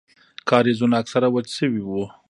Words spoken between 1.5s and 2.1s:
سوي وو.